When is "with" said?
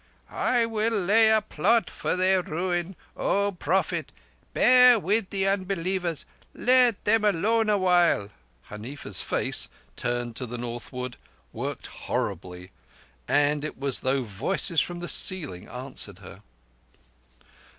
4.97-5.29